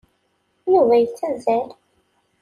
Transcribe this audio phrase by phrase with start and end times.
[0.69, 1.67] Yuba yettazzal.